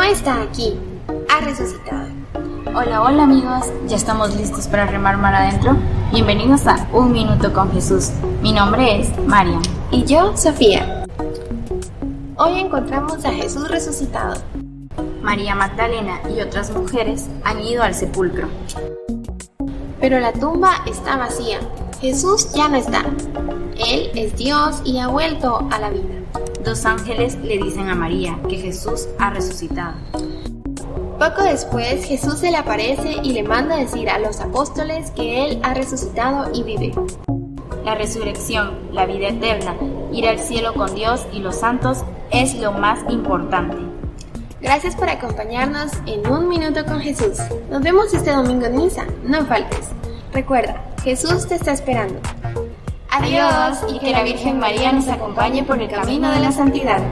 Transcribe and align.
está 0.00 0.42
aquí, 0.42 0.78
ha 1.28 1.40
resucitado. 1.44 2.08
Hola, 2.74 3.02
hola 3.02 3.24
amigos, 3.24 3.66
ya 3.86 3.96
estamos 3.96 4.34
listos 4.34 4.66
para 4.66 4.86
remar 4.86 5.18
mar 5.18 5.34
adentro. 5.34 5.76
Bienvenidos 6.10 6.66
a 6.66 6.88
Un 6.92 7.12
Minuto 7.12 7.52
con 7.52 7.70
Jesús. 7.72 8.10
Mi 8.40 8.52
nombre 8.52 9.00
es 9.00 9.18
Mariam. 9.26 9.60
Y 9.90 10.04
yo, 10.04 10.34
Sofía. 10.36 11.04
Hoy 12.36 12.58
encontramos 12.58 13.24
a 13.24 13.32
Jesús 13.32 13.68
resucitado. 13.68 14.40
María 15.20 15.54
Magdalena 15.54 16.20
y 16.34 16.40
otras 16.40 16.74
mujeres 16.74 17.28
han 17.44 17.60
ido 17.60 17.82
al 17.82 17.94
sepulcro. 17.94 18.48
Pero 20.00 20.18
la 20.18 20.32
tumba 20.32 20.82
está 20.86 21.16
vacía. 21.16 21.58
Jesús 22.02 22.50
ya 22.52 22.68
no 22.68 22.78
está. 22.78 23.04
Él 23.78 24.10
es 24.16 24.36
Dios 24.36 24.82
y 24.84 24.98
ha 24.98 25.06
vuelto 25.06 25.68
a 25.70 25.78
la 25.78 25.88
vida. 25.88 26.16
Dos 26.64 26.84
ángeles 26.84 27.36
le 27.36 27.58
dicen 27.58 27.88
a 27.88 27.94
María 27.94 28.40
que 28.48 28.56
Jesús 28.56 29.06
ha 29.20 29.30
resucitado. 29.30 29.94
Poco 31.20 31.44
después 31.44 32.04
Jesús 32.04 32.40
se 32.40 32.50
le 32.50 32.56
aparece 32.56 33.18
y 33.22 33.32
le 33.32 33.44
manda 33.44 33.76
decir 33.76 34.10
a 34.10 34.18
los 34.18 34.40
apóstoles 34.40 35.12
que 35.12 35.46
Él 35.46 35.60
ha 35.62 35.74
resucitado 35.74 36.50
y 36.52 36.64
vive. 36.64 36.92
La 37.84 37.94
resurrección, 37.94 38.80
la 38.90 39.06
vida 39.06 39.28
eterna, 39.28 39.76
ir 40.12 40.26
al 40.26 40.40
cielo 40.40 40.74
con 40.74 40.92
Dios 40.96 41.24
y 41.32 41.38
los 41.38 41.54
santos 41.54 41.98
es 42.32 42.56
lo 42.56 42.72
más 42.72 42.98
importante. 43.10 43.76
Gracias 44.60 44.96
por 44.96 45.08
acompañarnos 45.08 45.92
en 46.06 46.26
Un 46.26 46.48
Minuto 46.48 46.84
con 46.84 46.98
Jesús. 46.98 47.38
Nos 47.70 47.80
vemos 47.80 48.12
este 48.12 48.32
domingo 48.32 48.66
en 48.66 48.76
misa. 48.76 49.06
No 49.22 49.44
faltes. 49.46 49.90
Recuerda, 50.32 50.91
Jesús 51.02 51.48
te 51.48 51.56
está 51.56 51.72
esperando. 51.72 52.20
Adiós 53.10 53.78
y 53.92 53.98
que 53.98 54.12
la 54.12 54.22
Virgen 54.22 54.60
María 54.60 54.92
nos 54.92 55.08
acompañe 55.08 55.64
por 55.64 55.82
el 55.82 55.90
camino 55.90 56.30
de 56.30 56.38
la 56.38 56.52
santidad. 56.52 57.02